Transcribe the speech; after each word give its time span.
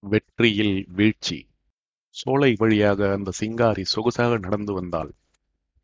வெற்றியில் 0.00 0.86
வீழ்ச்சி. 0.88 1.48
சோலை 2.08 2.54
வழியாக 2.58 3.12
அந்த 3.12 3.30
சிங்காரி 3.40 3.84
சொகுசாக 3.84 4.38
நடந்து 4.38 4.72
வந்தாள். 4.72 5.12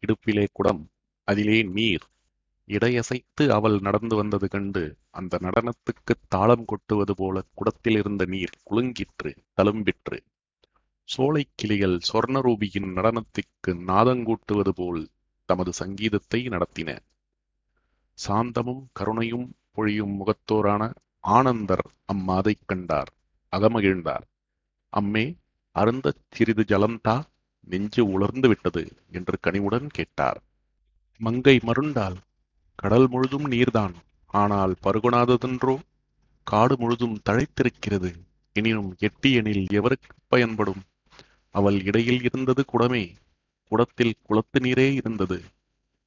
இடுப்பிலே 0.01 0.47
குடம் 0.53 0.89
அதிலே 1.25 1.63
நீர். 1.63 2.03
இடையசைத்து 2.67 3.49
அவள் 3.49 3.79
நடந்து 3.79 4.17
வந்தது 4.17 4.49
கண்டு 4.49 4.97
அந்த 5.11 5.39
நடனத்துக்குத் 5.43 6.23
தாளம் 6.29 6.65
கொட்டுவது 6.65 7.15
போல 7.15 7.45
குடத்தில் 7.55 7.99
இருந்த 7.99 8.25
நீர் 8.25 8.59
குலுங்கிற்று 8.71 9.37
தழும்பிற்று. 9.57 10.21
சோலைக் 11.05 11.51
கிளிகள் 11.55 11.99
சொர்ணரூபியின் 12.13 12.93
நடனத்திற்கு 12.93 13.67
நாதங்கூட்டுவது 13.67 14.69
போல் 14.69 15.09
தமது 15.45 15.73
சங்கீதத்தை 15.73 16.49
நடத்தின. 16.49 16.99
சாந்தமும் 18.29 18.87
கருணையும் 18.93 19.53
பொழியும் 19.71 20.17
முகத்தோரான 20.17 20.95
ஆனந்தர் 21.21 21.91
அம்மாதைக் 22.05 22.63
கண்டார். 22.67 23.14
அகமகிழ்ந்தார். 23.55 24.25
அம்மே 24.93 25.25
அருந்தச் 25.77 26.23
சிறிது 26.31 26.65
ஜலந்தா 26.69 27.17
நெஞ்சு 27.71 28.03
உலர்ந்து 28.07 28.49
விட்டது 28.49 28.83
என்று 29.11 29.37
கனிவுடன் 29.41 29.89
கேட்டார். 29.89 30.39
மங்கை 31.21 31.57
மருண்டால் 31.63 32.17
கடல் 32.79 33.09
முழுதும் 33.09 33.47
நீர்தான் 33.51 33.95
ஆனால் 34.35 34.75
பருகுணாததென்றோ 34.83 35.75
காடு 36.47 36.75
முழுதும் 36.79 37.17
தழைத்திருக்கிறது 37.31 38.11
எனினும் 38.57 38.91
எட்டியெனில் 39.01 39.65
எவருக்கு 39.71 40.13
பயன்படும்? 40.29 40.83
அவள் 41.55 41.79
இடையில் 41.85 42.23
இருந்தது 42.23 42.65
குடமே 42.65 43.05
குடத்தில் 43.73 44.15
குளத்து 44.23 44.59
நீரே 44.61 44.93
இருந்தது 44.93 45.39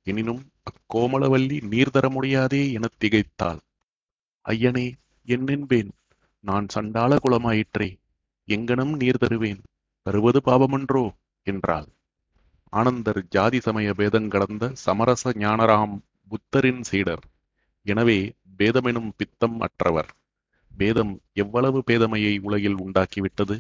எனினும் 0.08 0.42
அக்கோமளவல்லி 0.64 1.58
நீர் 1.68 1.90
தர 1.90 2.10
முடியாதே 2.10 2.72
எனத் 2.72 2.98
திகைத்தாள். 3.00 3.60
ஐயனே 4.46 4.86
என்னென்பேன்? 5.28 5.90
நான் 6.48 6.68
சண்டாள 6.68 7.12
குலமாயிற்றே 7.24 7.88
எங்கனம் 8.48 8.94
நீர் 8.96 9.18
தருவேன் 9.18 9.62
தருவது 10.06 10.40
பாவமன்றோ? 10.46 11.06
என்றாள். 11.48 11.88
ஆனந்தர் 12.74 13.20
ஜாதி 13.30 13.60
சமய 13.60 13.90
பேதங்கடந்த 13.98 14.66
சமரச 14.86 15.32
ஞானராம் 15.36 15.96
புத்தரின் 16.32 16.82
சீடர். 16.82 17.24
எனவே 17.86 18.20
பேதமெனும் 18.60 19.10
பித்தம் 19.18 19.58
அற்றவர். 19.60 20.10
பேதம் 20.72 21.14
எவ்வளவு 21.34 21.80
பேதமையை 21.88 22.34
உலகில் 22.40 22.78
உண்டாக்கிவிட்டது? 22.78 23.58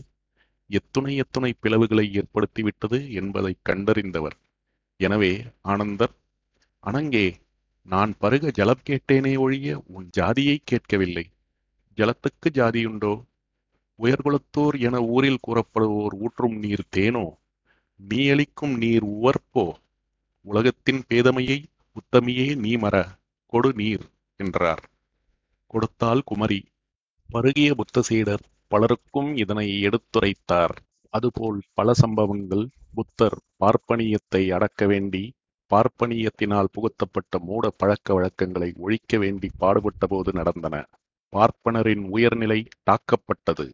எத்துணை 0.70 1.14
எத்துணை 1.16 1.52
பிளவுகளை 1.62 2.06
ஏற்படுத்திவிட்டது 2.20 3.00
என்பதை 3.12 3.54
கண்டறிந்தவர். 3.70 4.38
எனவே 5.00 5.34
ஆனந்தர் 5.62 6.14
அனங்கே 6.84 7.28
நான் 7.86 8.14
பருக 8.20 8.52
ஜலம் 8.52 8.86
கேட்டேனே 8.90 9.34
ஒழிய 9.38 9.70
உன் 9.88 10.08
ஜாதியை 10.12 10.58
கேட்கவில்லை. 10.64 11.26
ஜலத்துக்கு 11.98 12.50
ஜாதியுண்டோ? 12.53 13.14
உயர்குலத்தோர் 14.00 14.80
என 14.80 15.02
ஊரில் 15.02 15.44
கூறப்படுவோர் 15.48 16.14
ஊற்றும் 16.20 16.58
நீர் 16.59 16.84
தேனோ? 16.89 17.26
நீ 17.95 18.30
அளிக்கும் 18.30 18.78
நீர் 18.78 19.06
உவர்ப்போ? 19.06 19.73
உலகத்தின் 20.42 21.04
பேதமையை 21.09 21.64
உத்தமியே 21.95 22.56
நீ 22.56 22.78
மற 22.78 23.06
கொடு 23.45 23.73
நீர் 23.73 24.06
என்றார். 24.36 24.84
கொடுத்தால் 25.67 26.22
குமரி. 26.26 26.59
பருகிய 27.34 27.70
புத்தசீடர் 27.78 28.44
பலருக்கும் 28.67 29.36
இதனை 29.36 29.67
எடுத்துரைத்தார். 29.84 30.76
அதுபோல் 31.09 31.61
பல 31.73 31.94
சம்பவங்கள் 31.94 32.70
புத்தர் 32.94 33.38
பார்ப்பனியத்தை 33.59 34.52
அடக்க 34.52 34.86
வேண்டி 34.86 35.23
பார்ப்பனியத்தினால் 35.72 36.72
புகுத்தப்பட்ட 36.72 37.39
மூட 37.39 37.70
பழக்க 37.70 38.14
வழக்கங்களை 38.14 38.73
ஒழிக்க 38.78 39.17
வேண்டி 39.17 39.50
பாடுபட்ட 39.58 40.08
போது 40.08 40.34
நடந்தன. 40.34 40.86
பார்ப்பனரின் 41.31 42.08
உயர்நிலை 42.09 42.67
தாக்கப்பட்டது. 42.83 43.72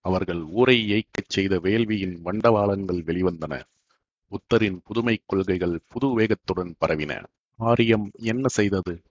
அவர்கள் 0.00 0.42
ஊரை 0.42 0.82
இயக்கச் 0.86 1.28
செய்த 1.28 1.60
வேள்வியின் 1.60 2.20
வண்டவாளங்கள் 2.24 3.02
வெளிவந்தன. 3.02 3.62
புத்தரின் 4.28 4.80
புதுமை 4.84 5.22
கொள்கைகள் 5.26 5.80
புது 5.88 6.18
வேகத்துடன் 6.18 6.74
பரவின. 6.86 7.24
ஆரியம் 7.56 8.10
என்ன 8.14 8.48
செய்தது? 8.48 9.02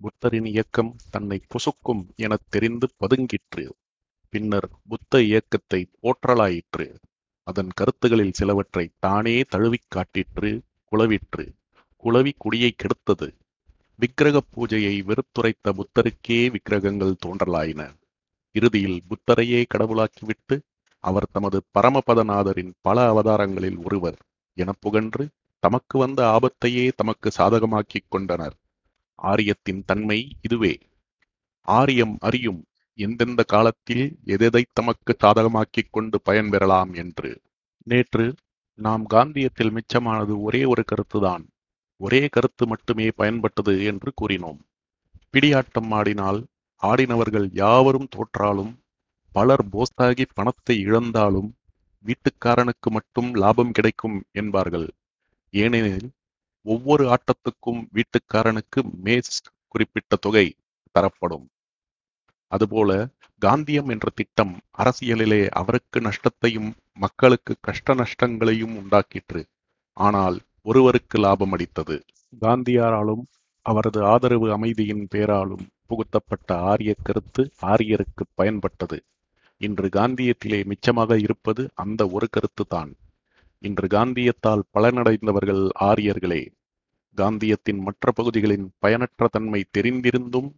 புத்தரின் 0.00 0.44
இயக்கம் 0.44 0.96
தன்னை 1.10 1.40
புசுக்கும் 1.46 2.06
எனத் 2.16 2.46
தெரிந்து 2.48 2.88
பதுங்கிற்று. 3.00 3.70
பின்னர் 4.28 4.68
புத்த 4.88 5.22
இயக்கத்தை 5.22 5.90
போற்றலாயிற்று. 6.02 6.94
அதன் 7.42 7.68
கருத்துகளில் 7.74 8.32
சிலவற்றை 8.32 8.90
தானே 8.98 9.40
தழுவிக் 9.40 9.88
காட்டிற்று 9.88 10.60
குளவிற்று 10.92 11.52
குளவி 11.96 12.32
குடியை 12.38 12.70
கெடுத்தது. 12.76 13.41
விக்கிரக 13.94 14.40
பூஜையை 14.56 15.02
வெறுத்துரைத்த 15.02 15.72
புத்தருக்கே 15.72 16.50
விக்கிரகங்கள் 16.50 17.14
தோன்றலாயின. 17.26 17.94
இறுதியில் 18.52 19.02
புத்தரையே 19.08 19.64
கடவுளாக்கிவிட்டு 19.74 20.60
அவர் 20.98 21.28
தமது 21.32 21.62
பரமபதநாதரின் 21.78 22.72
பல 22.80 23.12
அவதாரங்களில் 23.12 23.84
ஒருவர் 23.84 24.18
என 24.54 24.72
புகன்று 24.80 25.28
தமக்கு 25.58 25.98
வந்த 25.98 26.38
ஆபத்தையே 26.40 26.90
தமக்கு 26.96 27.30
சாதகமாக்கிக் 27.38 28.08
கொண்டனர். 28.08 28.54
ஆரியத்தின் 29.22 29.82
தன்மை 29.86 30.36
இதுவே. 30.40 30.78
ஆரியம் 31.60 32.16
அறியும் 32.20 32.64
எந்தெந்த 32.94 33.42
காலத்தில் 33.42 34.18
எதெதை 34.26 34.62
தமக்கு 34.72 35.16
சாதகமாக்கிக் 35.24 35.90
கொண்டு 35.90 36.20
பயன்பெறலாம் 36.24 36.94
என்று. 36.94 37.40
நேற்று 37.82 38.34
நாம் 38.74 39.06
காந்தியத்தில் 39.06 39.72
மிச்சமானது 39.72 40.40
ஒரே 40.40 40.64
ஒரு 40.64 40.84
கருத்துதான். 40.84 41.44
ஒரே 42.04 42.20
கருத்து 42.28 42.64
மட்டுமே 42.66 43.06
பயன்பட்டது 43.20 43.74
என்று 43.90 44.10
கூறினோம். 44.20 44.60
பிடியாட்டம் 45.32 45.90
ஆடினால் 45.98 46.40
ஆடினவர்கள் 46.82 47.46
யாவரும் 47.52 48.08
தோற்றாலும் 48.14 48.72
பலர் 49.32 49.64
போஸ்தாகி 49.74 50.24
பணத்தை 50.34 50.76
இழந்தாலும் 50.86 51.50
வீட்டுக்காரனுக்கு 52.04 52.88
மட்டும் 52.90 53.28
லாபம் 53.34 53.72
கிடைக்கும் 53.72 54.16
என்பார்கள். 54.32 54.88
ஏனெனில் 55.54 56.08
ஒவ்வொரு 56.66 57.04
ஆட்டத்துக்கும் 57.14 57.80
வீட்டுக்காரனுக்கு 57.96 58.80
மேஸ் 59.04 59.38
குறிப்பிட்ட 59.72 60.16
தொகை 60.16 60.46
தரப்படும். 60.94 61.46
அதுபோல 62.52 62.90
காந்தியம் 63.42 63.90
என்ற 63.94 64.08
திட்டம் 64.14 64.54
அரசியலிலே 64.78 65.42
அவருக்கு 65.60 65.98
நஷ்டத்தையும் 66.00 66.70
மக்களுக்கு 66.96 67.52
கஷ்ட 67.60 67.94
நஷ்டங்களையும் 67.94 68.74
உண்டாக்கிற்று. 68.80 69.42
ஆனால் 69.96 70.36
ஒருவருக்கு 70.66 71.18
லாபம் 71.18 71.52
அளித்தது. 71.52 71.96
காந்தியாராலும் 72.42 73.22
அவரது 73.66 74.04
ஆதரவு 74.04 74.52
அமைதியின் 74.52 75.04
பேராலும் 75.08 75.64
புகுத்தப்பட்ட 75.86 76.56
ஆரிய 76.62 76.92
கருத்து 77.02 77.42
ஆரியருக்கு 77.62 78.24
பயன்பட்டது. 78.36 78.98
இன்று 79.60 79.88
காந்தியத்திலே 79.88 80.60
மிச்சமாக 80.64 81.18
இருப்பது 81.18 81.62
அந்த 81.74 82.08
ஒரு 82.08 82.26
கருத்து 82.30 82.64
தான் 82.66 82.92
இன்று 83.62 83.86
காந்தியத்தால் 83.86 84.64
பலனடைந்தவர்கள் 84.72 85.70
ஆரியர்களே 85.80 86.42
காந்தியத்தின் 87.18 87.80
மற்ற 87.82 88.12
பகுதிகளின் 88.12 88.66
பயனற்ற 88.78 89.28
தன்மை 89.30 89.60
தெரிந்திருந்தும் 89.78 90.50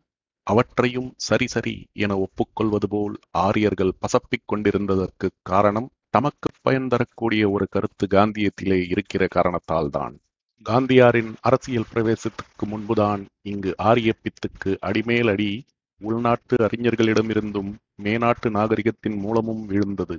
அவற்றையும் 0.47 1.11
சரி 1.17 1.47
சரி 1.47 1.75
என 1.95 2.17
ஒப்புக்கொள்வது 2.17 2.89
போல் 2.89 3.15
ஆரியர்கள் 3.39 3.93
பசப்பிக் 4.01 4.49
கொண்டிருந்ததற்கு 4.49 5.29
காரணம் 5.43 5.89
தமக்கு 6.11 6.51
பயன் 6.65 6.89
தரக்கூடிய 6.89 7.51
ஒரு 7.51 7.67
கருத்து 7.71 8.07
காந்தியத்திலே 8.11 8.79
இருக்கிற 8.89 9.27
காரணத்தால்தான். 9.35 10.15
காந்தியாரின் 10.67 11.33
அரசியல் 11.41 11.91
பிரவேசத்துக்கு 11.95 12.65
முன்புதான் 12.67 13.23
இங்கு 13.43 13.75
ஆரிய 13.77 14.13
பித்துக்கு 14.23 14.71
அடிமேல் 14.81 15.29
அடி 15.29 15.51
உள்நாட்டு 16.01 16.57
அறிஞர்களிடமிருந்தும் 16.67 17.71
மேநாட்டு 18.03 18.51
நாகரிகத்தின் 18.51 19.17
மூலமும் 19.17 19.67
விழுந்தது. 19.67 20.17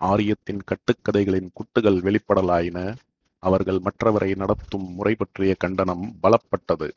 ஆரியத்தின் 0.00 0.62
கட்டுக்கதைகளின் 0.70 1.50
குட்டுகள் 1.52 1.98
வெளிப்படலாயின. 2.00 2.78
அவர்கள் 3.42 3.78
மற்றவரை 3.78 4.36
நடத்தும் 4.36 4.86
முறை 4.94 5.14
பற்றிய 5.14 5.54
கண்டனம் 5.58 6.06
பலப்பட்டது. 6.22 6.88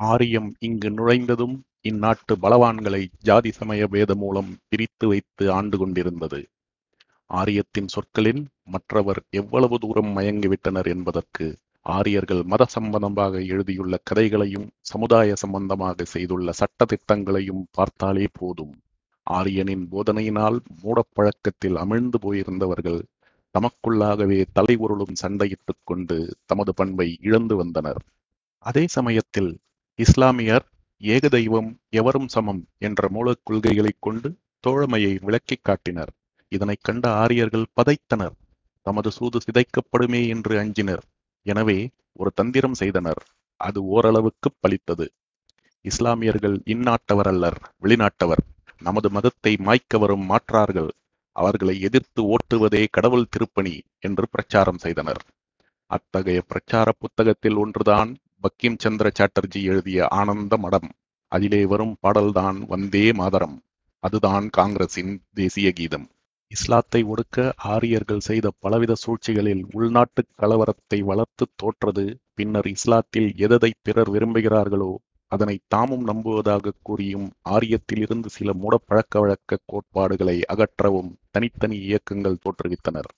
ஆரியம் 0.00 0.50
இங்கு 0.58 0.90
நுழைந்ததும் 0.90 1.56
இந்நாட்டு 1.88 2.32
பலவான்களை 2.42 3.02
ஜாதி 3.20 3.50
சமய 3.50 3.86
பேத 3.86 4.14
மூலம் 4.14 4.56
பிரித்து 4.68 5.08
வைத்து 5.08 5.52
ஆண்டு 5.52 5.78
கொண்டிருந்தது. 5.78 6.40
ஆரியத்தின் 7.34 7.88
சொற்களில் 7.88 8.46
மற்றவர் 8.64 9.22
எவ்வளவு 9.30 9.78
தூரம் 9.78 10.16
மயங்கிவிட்டனர் 10.16 10.88
என்பதற்கு 10.88 11.56
ஆரியர்கள் 11.86 12.42
மத 12.42 12.64
சம்பந்தமாக 12.64 13.40
எழுதியுள்ள 13.40 13.98
கதைகளையும் 14.04 14.70
சமுதாய 14.80 15.34
சம்பந்தமாக 15.34 16.04
செய்துள்ள 16.04 16.52
சட்ட 16.52 16.84
திட்டங்களையும் 16.84 17.66
பார்த்தாலே 17.70 18.26
போதும். 18.32 18.74
ஆரியனின் 19.30 19.84
போதனையினால் 19.90 20.58
மூடப்பழக்கத்தில் 20.82 21.76
அமிழ்ந்து 21.76 22.18
போயிருந்தவர்கள் 22.20 23.00
தமக்குள்ளாகவே 23.54 24.44
தலை 24.52 24.76
உருளும் 24.76 25.14
சண்டையிட்டுக் 25.22 25.84
கொண்டு 25.84 26.36
தமது 26.46 26.74
பண்பை 26.74 27.18
இழந்து 27.20 27.56
வந்தனர். 27.56 28.00
அதே 28.58 28.86
சமயத்தில் 28.86 29.58
இஸ்லாமியர் 29.98 30.66
ஏகதெய்வம் 31.00 31.76
எவரும் 31.90 32.28
சமம் 32.28 32.66
என்ற 32.78 33.08
மூலக் 33.10 33.44
கொள்கைகளைக் 33.50 34.00
கொண்டு 34.00 34.36
தோழமையை 34.66 35.18
விளக்கிக் 35.20 35.64
காட்டினர். 35.64 36.12
இதனைக் 36.48 36.82
கண்ட 36.82 37.12
ஆரியர்கள் 37.12 37.66
பதைத்தனர். 37.76 38.36
தமது 38.86 39.10
சூது 39.10 39.38
சிதைக்கப்படுமே 39.38 40.28
என்று 40.28 40.58
அஞ்சினர். 40.58 41.02
எனவே 41.46 41.78
ஒரு 42.12 42.30
தந்திரம் 42.34 42.74
செய்தனர். 42.74 43.20
அது 43.60 43.84
ஓரளவுக்கு 43.84 44.50
பலித்தது 44.60 45.06
இஸ்லாமியர்கள் 45.84 46.56
இந்நாட்டவர் 46.66 47.28
அல்லர் 47.28 47.58
வெளிநாட்டவர். 47.82 48.42
நமது 48.80 49.10
மதத்தை 49.10 49.56
மாய்க்க 49.58 49.98
வரும் 49.98 50.26
மாற்றார்கள். 50.30 50.90
அவர்களை 51.36 51.80
எதிர்த்து 51.80 52.22
ஓட்டுவதே 52.24 52.86
கடவுள் 52.90 53.30
திருப்பணி 53.30 53.82
என்று 53.98 54.24
பிரச்சாரம் 54.30 54.78
செய்தனர். 54.78 55.22
அத்தகைய 55.90 56.40
பிரச்சார 56.42 56.92
புத்தகத்தில் 56.98 57.54
ஒன்றுதான் 57.54 58.10
பக்கிம் 58.42 58.78
சந்திர 58.78 59.10
சாட்டர்ஜி 59.18 59.62
எழுதிய 59.62 60.06
ஆனந்த 60.10 60.56
மடம். 60.56 60.90
அதிலே 61.32 61.64
வரும் 61.64 61.96
பாடல்தான் 62.00 62.58
வந்தே 62.66 63.12
மாதரம். 63.12 63.56
அதுதான் 63.98 64.48
காங்கிரசின் 64.48 65.12
தேசிய 65.34 65.72
கீதம். 65.72 66.06
இஸ்லாத்தை 66.50 67.00
ஒடுக்க 67.04 67.36
ஆரியர்கள் 67.72 68.26
செய்த 68.26 68.46
பலவித 68.58 68.92
சூழ்ச்சிகளில் 68.94 69.62
உள்நாட்டு 69.70 70.22
கலவரத்தை 70.36 70.98
வளர்த்து 71.00 71.44
தோற்றது. 71.56 72.04
பின்னர் 72.34 72.66
இஸ்லாத்தில் 72.66 73.28
எததை 73.46 73.70
பிறர் 73.82 74.10
விரும்புகிறார்களோ 74.10 74.90
அதனை 75.32 75.56
தாமும் 75.68 76.04
நம்புவதாக 76.04 76.74
கூறியும் 76.82 77.26
ஆரியத்திலிருந்து 77.50 78.28
சில 78.28 78.52
மூட 78.52 78.74
பழக்க 78.86 79.20
வழக்க 79.20 79.58
கோட்பாடுகளை 79.66 80.36
அகற்றவும் 80.54 81.10
தனித்தனி 81.30 81.78
இயக்கங்கள் 81.78 82.40
தோற்றுவித்தனர். 82.44 83.10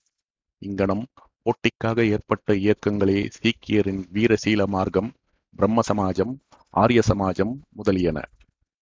இங்கனம் 0.63 1.05
போட்டிக்காக 1.47 1.99
ஏற்பட்ட 2.07 2.55
இயக்கங்களே 2.65 3.19
சீக்கியரின் 3.37 4.03
வீரசீல 4.13 4.67
மார்க்கம் 4.67 5.11
பிரம்ம 5.57 5.81
சமாஜம் 5.89 6.35
ஆரிய 6.75 7.01
சமாஜம் 7.09 7.55
முதலியன. 7.71 8.19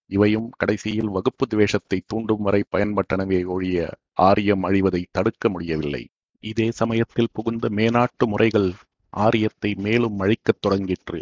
இவையும் 0.08 0.48
கடைசியில் 0.56 1.08
வகுப்பு 1.08 1.46
துவேஷத்தை 1.46 1.98
தூண்டும் 2.06 2.42
வரை 2.42 2.64
பயன்பட்டனவே 2.76 3.40
ஒழிய 3.46 3.88
ஆரியம் 4.12 4.62
அழிவதை 4.64 5.02
தடுக்க 5.10 5.48
முடியவில்லை. 5.48 6.02
இதே 6.44 6.70
சமயத்தில் 6.70 7.32
புகுந்த 7.32 7.68
மேனாட்டு 7.68 8.24
முறைகள் 8.26 8.72
ஆரியத்தை 9.12 9.74
மேலும் 9.74 10.18
அழிக்கத் 10.18 10.62
தொடங்கிற்று. 10.66 11.20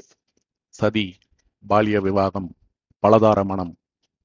சதி 0.68 1.06
பாலிய 1.64 2.00
விவாகம் 2.00 2.48
பலதார 3.02 3.44
மனம் 3.44 3.74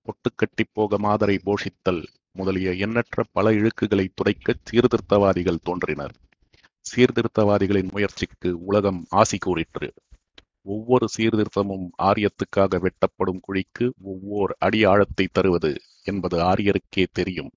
பொட்டுக்கட்டி 0.05 0.63
போக 0.73 0.97
மாதரை 0.97 1.37
போஷித்தல் 1.45 2.03
முதலிய 2.31 2.73
எண்ணற்ற 2.73 3.23
பல 3.31 3.51
இழுக்குகளை 3.51 4.07
துடைக்க 4.13 4.55
சீர்திருத்தவாதிகள் 4.71 5.63
தோன்றினர். 5.63 6.15
சீர்திருத்தவாதிகளின் 6.85 7.91
முயற்சிக்கு 7.91 8.65
உலகம் 8.65 9.05
ஆசி 9.09 9.37
கூறிற்று. 9.37 9.93
ஒவ்வொரு 10.61 11.07
சீர்திருத்தமும் 11.17 11.89
ஆரியத்துக்காக 12.03 12.87
வெட்டப்படும் 12.87 13.39
குழிக்கு 13.47 13.91
ஒவ்வொரு 14.01 14.55
அடி 14.59 14.83
ஆழத்தை 14.83 15.27
தருவது 15.31 15.81
என்பது 16.03 16.37
ஆரியருக்கே 16.37 17.05
தெரியும். 17.11 17.51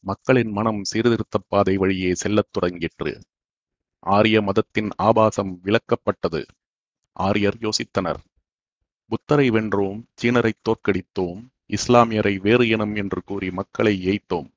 மக்களின் 0.00 0.50
மனம் 0.50 0.84
சீர்திருத்த 0.84 1.40
பாதை 1.48 1.76
வழியே 1.76 2.14
செல்லத் 2.14 2.48
தொடங்கிற்று. 2.60 3.20
ஆரிய 3.98 4.42
மதத்தின் 4.42 4.90
ஆபாசம் 4.96 5.60
விளக்கப்பட்டது. 5.64 6.44
ஆரியர் 7.12 7.56
யோசித்தனர். 7.60 8.16
புத்தரை 9.06 9.50
வென்றோம் 9.50 10.02
சீனரை 10.22 10.52
தோற்கடித்தோம் 10.62 11.46
இஸ்லாமியரை 11.68 12.36
வேறு 12.36 12.68
இனம் 12.68 12.94
என்று 12.94 13.22
கூறி 13.24 13.50
மக்களை 13.50 14.08
ஏய்த்தோம். 14.08 14.50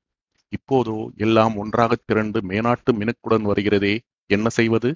இப்போதோ 0.48 1.10
எல்லாம் 1.16 1.56
ஒன்றாகத் 1.56 2.06
திரண்டு 2.06 2.40
மேனாட்டு 2.40 2.92
மினுக்குடன் 2.92 3.46
வருகிறதே 3.46 3.98
என்ன 4.26 4.48
செய்வது? 4.48 4.94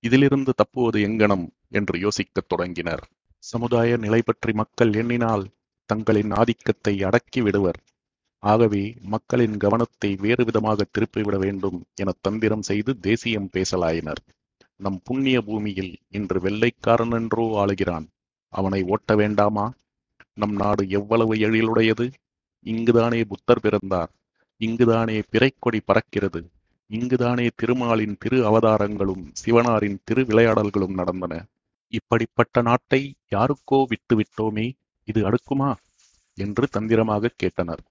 இதிலிருந்து 0.00 0.54
தப்புவது 0.54 1.00
எங்கனம்? 1.00 1.48
என்று 1.70 1.98
யோசிக்கத் 1.98 2.48
தொடங்கினர். 2.48 3.04
சமுதாய 3.44 3.96
நிலை 3.96 4.22
பற்றி 4.22 4.52
மக்கள் 4.52 4.92
எண்ணினால் 4.92 5.44
தங்களின் 5.90 6.30
ஆதிக்கத்தை 6.30 7.02
அடக்கி 7.02 7.40
விடுவர். 7.40 7.78
ஆகவே 8.42 8.82
மக்களின் 9.04 9.56
கவனத்தை 9.56 10.10
வேறு 10.14 10.44
விதமாக 10.44 10.86
திருப்பிவிட 10.90 11.36
வேண்டும் 11.38 11.78
என 11.94 12.10
தந்திரம் 12.20 12.62
செய்து 12.62 12.98
தேசியம் 12.98 13.50
பேசலாயினர். 13.52 14.20
நம் 14.76 15.00
புண்ணிய 15.04 15.42
பூமியில் 15.42 15.92
இன்று 16.08 16.40
வெள்ளைக்காரன் 16.40 17.10
என்றோ 17.10 17.46
ஆளுகிறான். 17.64 18.06
அவனை 18.52 18.82
ஓட்ட 18.82 19.14
வேண்டாமா? 19.14 19.66
நம் 20.34 20.52
நாடு 20.52 20.88
எவ்வளவு 20.88 21.34
எழிலுடையது? 21.34 22.06
இங்குதானே 22.66 23.20
புத்தர் 23.24 23.60
பிறந்தார். 23.60 24.10
இங்குதானே 24.60 25.22
பிறைக்கொடி 25.30 25.80
பறக்கிறது. 25.86 26.40
இங்குதானே 26.90 27.46
திருமாலின் 27.56 28.16
திரு 28.18 28.38
அவதாரங்களும் 28.44 29.24
சிவனாரின் 29.44 29.98
திரு 30.04 30.22
விளையாடல்களும் 30.24 30.94
நடந்தன. 30.94 31.34
இப்படிப்பட்ட 31.90 32.62
நாட்டை 32.62 33.14
யாருக்கோ 33.30 33.84
விட்டு 33.86 34.20
விட்டோமே 34.20 34.72
இது 35.04 35.30
அடுக்குமா? 35.30 35.74
என்று 36.34 36.68
தந்திரமாக 36.68 37.30
கேட்டனர். 37.42 37.84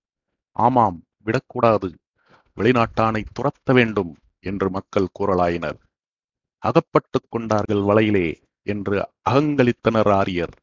ஆமாம் 0.51 1.03
விடக்கூடாது. 1.23 1.97
வெளிநாட்டானை 2.55 3.23
துரத்த 3.39 3.73
வேண்டும் 3.73 4.17
என்று 4.39 4.69
மக்கள் 4.69 5.07
கூறலாயினர். 5.19 5.79
அகப்பட்டுக் 6.57 7.25
கொண்டார்கள் 7.29 7.77
வலையிலே 7.77 8.41
என்று 8.63 9.09
அகங்களித்தனர் 9.29 10.11
ஆரியர். 10.13 10.55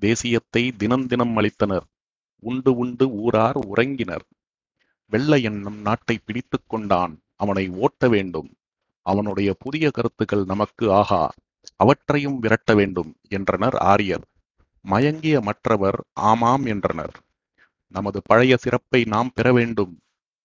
தேசியத்தை 0.00 0.76
தினம் 0.76 1.06
தினம் 1.06 1.36
அளித்தனர் 1.36 1.86
உண்டு 2.38 2.76
உண்டு 2.76 3.10
ஊரார் 3.10 3.58
உறங்கினர். 3.58 4.24
வெள்ள 5.06 5.38
எண்ணம் 5.38 5.80
நாட்டை 5.80 6.18
பிடித்து 6.24 6.60
கொண்டான். 6.66 7.20
அவனை 7.36 7.68
ஓட்ட 7.68 8.08
வேண்டும். 8.08 8.54
அவனுடைய 9.02 9.56
புதிய 9.58 9.90
கருத்துக்கள் 9.90 10.44
நமக்கு 10.44 10.92
ஆகா. 10.92 11.32
அவற்றையும் 11.76 12.38
விரட்ட 12.38 12.74
வேண்டும் 12.74 13.10
என்றனர் 13.28 13.76
ஆரியர். 13.84 14.24
மயங்கிய 14.84 15.36
மற்றவர் 15.40 15.98
ஆமாம் 16.22 16.64
என்றனர். 16.64 17.14
நமது 17.94 18.18
பழைய 18.22 18.54
சிறப்பை 18.56 19.00
நாம் 19.04 19.30
பெற 19.34 19.52
வேண்டும். 19.52 19.92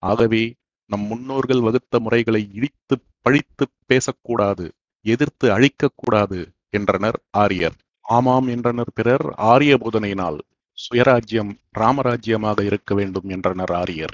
ஆகவே 0.03 0.43
நம் 0.89 1.05
முன்னோர்கள் 1.05 1.61
வகுத்த 1.61 1.99
முறைகளை 1.99 2.41
இடித்து 2.53 2.95
பழித்து 3.21 3.65
பேசக்கூடாது 3.85 4.65
எதிர்த்து 5.05 5.47
அழிக்கக்கூடாது 5.57 6.39
என்றனர் 6.69 7.19
ஆரியர். 7.37 7.75
ஆமாம் 8.05 8.47
என்றனர் 8.47 8.91
பிறர் 8.93 9.25
ஆரிய 9.35 9.73
போதனையினால் 9.77 10.39
சுயராஜ்யம் 10.77 11.51
ராமராஜ்யமாக 11.79 12.59
இருக்க 12.63 12.93
வேண்டும் 12.95 13.27
என்றனர் 13.29 13.73
ஆரியர். 13.73 14.13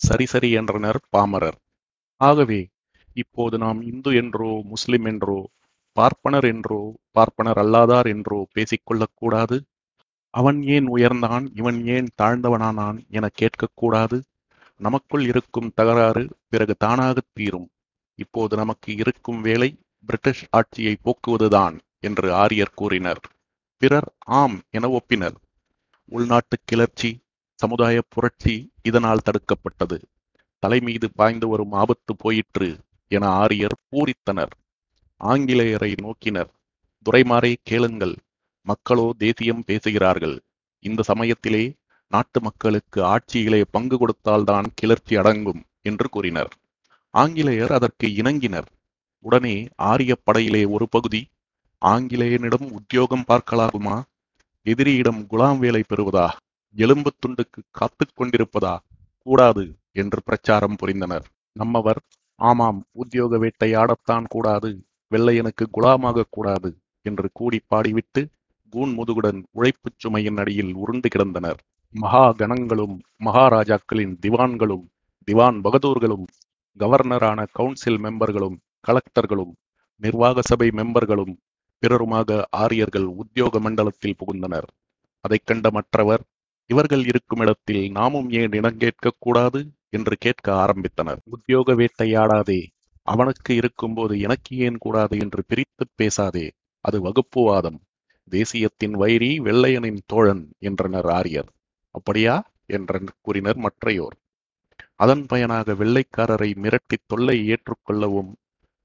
சரி 0.00 0.26
சரி 0.26 0.50
என்றனர் 0.50 0.98
பாமரர். 1.10 1.58
ஆகவே 2.20 2.60
இப்போது 3.16 3.58
நாம் 3.58 3.80
இந்து 3.82 4.10
என்றோ 4.14 4.50
முஸ்லிம் 4.64 5.04
என்றோ 5.04 5.38
பார்ப்பனர் 5.92 6.44
என்றோ 6.44 6.80
பார்ப்பனர் 7.10 7.58
அல்லாதார் 7.58 8.06
என்றோ 8.06 8.46
பேசிக்கொள்ளக்கூடாது 8.54 9.56
அவன் 10.34 10.62
ஏன் 10.62 10.86
உயர்ந்தான் 10.88 11.46
இவன் 11.54 11.86
ஏன் 11.86 12.08
தாழ்ந்தவனானான் 12.22 12.98
என 13.08 13.28
கேட்கக்கூடாது. 13.40 14.22
நமக்குள் 14.76 15.24
இருக்கும் 15.24 15.72
தகராறு 15.74 16.22
பிறகு 16.48 16.76
தானாகத் 16.84 17.30
தீரும். 17.32 17.68
இப்போது 18.14 18.56
நமக்கு 18.56 18.96
இருக்கும் 18.96 19.40
வேலை 19.40 19.78
பிரிட்டிஷ் 20.06 20.44
ஆட்சியை 20.50 20.96
போக்குவதுதான் 21.04 21.78
என்று 22.00 22.32
ஆரியர் 22.34 22.74
கூறினர். 22.74 23.20
பிறர் 23.76 24.08
ஆம் 24.18 24.60
என 24.70 24.88
ஒப்பினர். 24.88 25.36
உள்நாட்டு 26.04 26.56
கிளர்ச்சி 26.64 27.10
சமுதாய 27.54 28.02
புரட்சி 28.08 28.54
இதனால் 28.82 29.24
தடுக்கப்பட்டது. 29.24 30.02
தலைமீது 30.58 31.10
பாய்ந்து 31.14 31.48
வரும் 31.48 31.72
ஆபத்து 31.72 32.16
போயிற்று 32.16 32.78
என 33.08 33.26
ஆரியர் 33.28 33.76
பூரித்தனர். 33.90 34.54
ஆங்கிலேயரை 35.24 35.94
நோக்கினர். 36.02 36.48
துரைமாரே 37.02 37.54
கேளுங்கள். 37.62 38.14
மக்களோ 38.62 39.12
தேசியம் 39.18 39.62
பேசுகிறார்கள். 39.66 40.40
இந்த 40.78 41.02
சமயத்திலே 41.02 41.74
நாட்டு 42.08 42.40
மக்களுக்கு 42.40 43.04
ஆட்சியிலே 43.04 43.64
பங்கு 43.70 43.98
கொடுத்தால்தான் 43.98 44.64
கிளர்ச்சி 44.74 45.16
அடங்கும் 45.16 45.62
என்று 45.82 46.08
கூறினர். 46.08 46.52
ஆங்கிலேயர் 47.10 47.72
அதற்கு 47.72 48.06
இணங்கினர். 48.06 48.66
உடனே 49.18 49.68
ஆரிய 49.76 50.16
படையிலே 50.24 50.64
ஒரு 50.64 50.88
பகுதி 50.88 51.26
ஆங்கிலேயனிடம் 51.86 52.70
உத்தியோகம் 52.70 53.24
பார்க்கலாகுமா? 53.28 54.02
எதிரியிடம் 54.64 55.26
குலாம் 55.30 55.58
வேலை 55.58 55.82
பெறுவதா? 55.88 56.28
எலும்பு 56.74 57.12
துண்டுக்கு 57.26 57.62
காத்துக் 57.70 58.20
கொண்டிருப்பதா? 58.20 58.78
கூடாது 59.18 59.76
என்று 59.92 60.22
பிரச்சாரம் 60.24 60.76
புரிந்தனர். 60.82 61.24
நம்மவர் 61.52 62.00
ஆமாம் 62.36 62.84
உத்தியோக 62.92 63.38
வேட்டையாடத்தான் 63.38 64.24
கூடாது. 64.28 64.84
வெள்ளையனுக்கு 65.10 65.64
குலாமாக 65.72 66.22
கூடாது 66.30 66.70
என்று 67.02 67.28
கூடி 67.32 67.60
பாடிவிட்டு 67.74 68.22
கூன் 68.72 68.92
முதுகுடன் 68.98 69.42
உழைப்புச் 69.50 69.98
சுமையின் 69.98 70.36
அடியில் 70.36 70.74
உருண்டு 70.74 71.08
கிடந்தனர். 71.08 71.60
மகா 71.94 72.32
கணங்களும் 72.32 73.00
மகாராஜாக்களின் 73.24 74.14
திவான்களும் 74.26 74.84
திவான் 75.24 75.60
பகதூர்களும் 75.60 76.26
கவர்னரான 76.78 77.46
கவுன்சில் 77.52 77.98
மெம்பர்களும் 77.98 78.56
கலெக்டர்களும் 78.86 79.52
நிர்வாக 80.02 80.40
சபை 80.42 80.68
மெம்பர்களும் 80.68 81.34
பிறருமாக 81.82 82.46
ஆரியர்கள் 82.50 83.04
உத்தியோக 83.04 83.60
மண்டலத்தில் 83.60 84.14
புகுந்தனர். 84.14 84.68
அதைக் 85.20 85.46
கண்ட 85.46 85.70
மற்றவர் 85.70 86.22
இவர்கள் 86.70 87.04
இருக்கும் 87.04 87.40
இடத்தில் 87.40 87.90
நாமும் 87.90 88.30
ஏன் 88.30 88.50
இனங்கேட்கக் 88.50 89.18
கூடாது? 89.18 89.60
என்று 89.92 90.16
கேட்க 90.18 90.52
ஆரம்பித்தனர். 90.54 91.20
உத்தியோக 91.24 91.74
வேட்டையாடாதே 91.74 92.60
அவனுக்கு 93.10 93.52
இருக்கும்போது 93.54 94.20
எனக்கு 94.20 94.56
ஏன் 94.58 94.78
கூடாது 94.78 95.14
என்று 95.18 95.42
பிரித்து 95.46 95.84
பேசாதே 95.96 96.46
அது 96.84 96.98
வகுப்புவாதம் 97.00 97.78
தேசியத்தின் 98.32 98.94
வைரி 98.94 99.30
வெள்ளையனின் 99.40 100.02
தோழன் 100.06 100.42
என்றனர் 100.60 101.08
ஆரியர். 101.10 101.48
அப்படியா? 101.94 102.34
என்ற 102.68 102.92
கூறினர் 103.22 103.56
மற்றையோர். 103.56 104.16
அதன் 104.96 105.24
பயனாக 105.26 105.74
வெள்ளைக்காரரை 105.74 106.50
மிரட்டி 106.62 106.96
தொல்லை 107.06 107.36
ஏற்றுக்கொள்ளவும் 107.48 108.30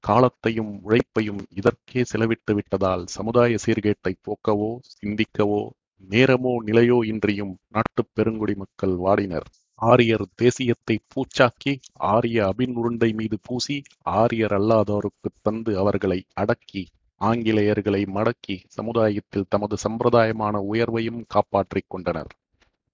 காலத்தையும் 0.04 0.72
உழைப்பையும் 0.82 1.40
இதற்கே 1.50 2.02
செலவிட்டு 2.12 2.52
விட்டதால் 2.54 3.04
சமுதாய 3.08 3.56
சீர்கேட்டை 3.66 4.12
போக்கவோ 4.26 4.70
சிந்திக்கவோ 4.94 5.62
நேரமோ 6.10 6.54
நிலையோ 6.66 6.98
இன்றியும் 7.04 7.54
நாட்டுப் 7.68 8.12
பெருங்குடி 8.14 8.54
மக்கள் 8.54 8.94
வாடினர். 8.96 9.48
ஆரியர் 9.80 10.26
தேசியத்தை 10.42 10.98
பூச்சாக்கி 11.08 11.78
ஆரிய 11.92 12.52
அபினுருண்டை 12.52 13.14
மீது 13.14 13.38
பூசி 13.42 13.82
ஆரியர் 14.02 14.52
அல்லாதோருக்குத் 14.52 15.40
தந்து 15.42 15.78
அவர்களை 15.78 16.24
அடக்கி 16.34 16.86
ஆங்கிலேயர்களை 17.20 18.06
மடக்கி 18.06 18.62
சமுதாயத்தில் 18.66 19.44
தமது 19.48 19.76
சம்பிரதாயமான 19.88 20.62
உயர்வையும் 20.72 21.24
காப்பாற்றிக் 21.28 21.84
கொண்டனர். 21.88 22.26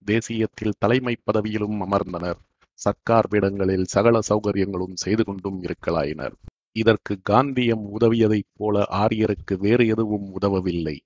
தேசியத்தில் 0.05 0.73
தலைமை 0.79 1.17
பதவியிலும் 1.25 1.81
அமர்ந்தனர். 1.81 2.37
சர்க்கார் 2.75 3.29
பீடங்களில் 3.31 3.85
சகல 3.85 4.19
சௌகரியங்களும் 4.29 4.95
செய்து 4.95 5.25
கொண்டும் 5.25 5.63
இருக்கலாயினர். 5.63 6.33
இதற்கு 6.73 7.21
காந்தியம் 7.23 8.01
உதவியதைப் 8.01 8.51
போல 8.53 8.85
ஆரியருக்கு 8.91 9.59
வேறு 9.59 9.87
எதுவும் 9.87 10.41
உதவவில்லை. 10.41 10.99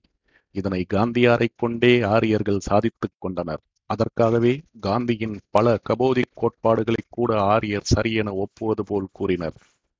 இதனை 0.51 0.85
காந்தியாரைக் 0.93 1.57
கொண்டே 1.57 2.01
ஆரியர்கள் 2.01 2.59
சாதித்துக் 2.59 3.17
கொண்டனர். 3.17 3.61
அதற்காகவே 3.89 4.53
காந்தியின் 4.79 5.39
பல 5.49 5.77
கபோதி 5.83 6.23
கோட்பாடுகளை 6.33 7.03
கூட 7.09 7.31
ஆரியர் 7.43 7.89
சரியென 7.95 8.29
ஒப்புவது 8.33 8.83
போல் 8.85 9.07
கூறினர். 9.11 9.57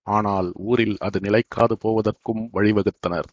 ஆனால் 0.07 0.49
ஊரில் 0.55 0.97
அது 0.99 1.19
நிலைக்காது 1.19 1.77
போவதற்கும் 1.77 2.43
வழிவகுத்தனர். 2.53 3.27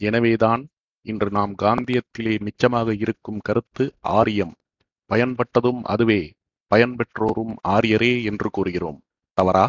எனவேதான் 0.00 0.62
இன்று 1.06 1.30
நாம் 1.30 1.54
காந்தியத்திலே 1.62 2.34
மிச்சமாக 2.38 2.94
இருக்கும் 2.98 3.38
கருத்து 3.38 3.84
ஆரியம். 4.00 4.54
பயன்பட்டதும் 5.10 5.82
அதுவே 5.84 6.20
பயன்பெற்றோரும் 6.70 7.54
ஆரியரே 7.68 8.24
என்று 8.24 8.50
கூறுகிறோம். 8.50 8.98
தவறா? 9.38 9.66